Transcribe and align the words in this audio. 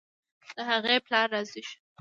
د 0.55 0.57
هغې 0.69 0.95
پلار 1.05 1.27
راضي 1.35 1.61
شو. 1.69 1.77